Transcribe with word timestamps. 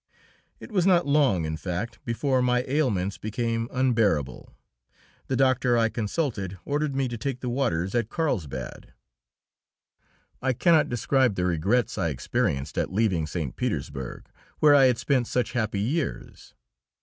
It 0.59 0.71
was 0.71 0.87
not 0.87 1.05
long, 1.05 1.45
in 1.45 1.57
fact, 1.57 2.03
before 2.05 2.41
my 2.41 2.65
ailments 2.67 3.19
became 3.19 3.69
unbearable; 3.71 4.51
the 5.27 5.35
doctor 5.35 5.77
I 5.77 5.89
consulted 5.89 6.57
ordered 6.65 6.95
me 6.95 7.07
to 7.07 7.19
take 7.19 7.41
the 7.41 7.49
waters 7.51 7.93
at 7.93 8.09
Carlsbad. 8.09 8.93
I 10.41 10.53
cannot 10.53 10.89
describe 10.89 11.35
the 11.35 11.45
regrets 11.45 11.99
I 11.99 12.09
experienced 12.09 12.79
at 12.79 12.91
leaving 12.91 13.27
St. 13.27 13.55
Petersburg, 13.55 14.27
where 14.57 14.73
I 14.73 14.85
had 14.85 14.97
spent 14.97 15.27
such 15.27 15.51
happy 15.51 15.79
years. 15.81 16.55